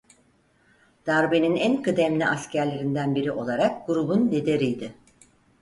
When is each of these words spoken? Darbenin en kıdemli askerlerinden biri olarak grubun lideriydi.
Darbenin 1.07 1.55
en 1.55 1.81
kıdemli 1.81 2.27
askerlerinden 2.27 3.15
biri 3.15 3.31
olarak 3.31 3.87
grubun 3.87 4.27
lideriydi. 4.31 4.93